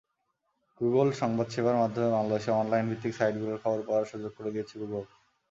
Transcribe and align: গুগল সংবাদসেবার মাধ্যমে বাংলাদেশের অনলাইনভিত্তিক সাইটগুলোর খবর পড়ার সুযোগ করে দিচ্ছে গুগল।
গুগল 0.81 1.07
সংবাদসেবার 1.21 1.81
মাধ্যমে 1.81 2.09
বাংলাদেশের 2.11 2.57
অনলাইনভিত্তিক 2.61 3.13
সাইটগুলোর 3.15 3.61
খবর 3.63 3.79
পড়ার 3.87 4.09
সুযোগ 4.11 4.31
করে 4.37 4.49
দিচ্ছে 4.55 4.75
গুগল। 4.81 5.03